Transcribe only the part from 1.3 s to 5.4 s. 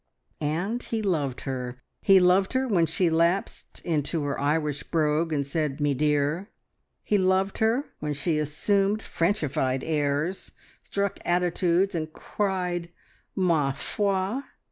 her. He loved her when she lapsed into her Irish brogue,